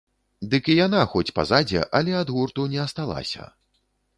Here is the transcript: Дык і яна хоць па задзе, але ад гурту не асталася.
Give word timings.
Дык 0.53 0.69
і 0.75 0.77
яна 0.85 1.01
хоць 1.11 1.33
па 1.39 1.45
задзе, 1.51 1.83
але 1.99 2.17
ад 2.23 2.33
гурту 2.37 2.67
не 2.73 2.81
асталася. 2.87 3.51